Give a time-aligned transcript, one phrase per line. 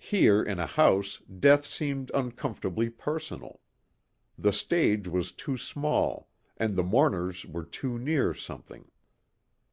[0.00, 3.60] Here in a house death seemed uncomfortably personal.
[4.36, 8.90] The stage was too small and the mourners were too near something.